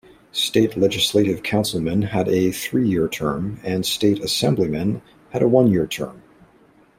State 0.31 0.75
Legislative 0.75 1.43
Councilmen 1.43 2.01
had 2.01 2.27
a 2.27 2.49
three-year 2.51 3.07
term 3.07 3.59
and 3.63 3.85
State 3.85 4.19
Assemblymen 4.23 5.03
had 5.29 5.43
a 5.43 5.47
one-year 5.47 5.85
term. 5.85 6.23